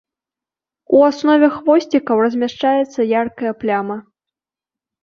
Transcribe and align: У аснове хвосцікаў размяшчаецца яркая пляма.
У 0.95 1.03
аснове 1.09 1.47
хвосцікаў 1.57 2.15
размяшчаецца 2.25 2.99
яркая 3.21 3.53
пляма. 3.63 3.97